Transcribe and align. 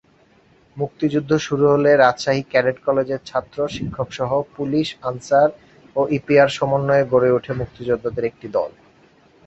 মুক্তিযুদ্ধ 0.77 1.31
শুরু 1.37 1.65
হলে 1.67 1.91
রাজশাহী 1.95 2.43
ক্যাডেট 2.43 2.77
কলেজের 2.85 3.21
ছাত্র-শিক্ষকসহ 3.25 4.29
পুলিশ-আনসার 4.55 5.49
ও 5.95 6.01
ইপিআর 6.17 6.49
সমন্বয়ে 6.49 7.09
গড়ে 7.11 7.29
ওঠে 7.31 7.51
মুক্তিযোদ্ধাদের 7.53 8.23
একটি 8.25 8.47
দল। 8.49 8.71